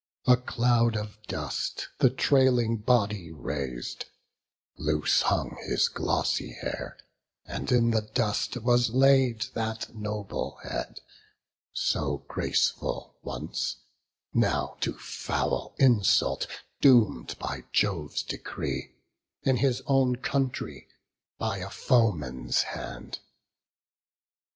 [0.25, 4.05] A cloud of dust the trailing body rais'd:
[4.75, 6.97] Loose hung his glossy hair;
[7.45, 11.01] and in the dust Was laid that noble head,
[11.71, 13.75] so graceful once;
[14.33, 16.47] Now to foul insult
[16.81, 18.95] doom'd by Jove's decree,
[19.43, 20.87] In his own country,
[21.37, 23.19] by a foeman's hand.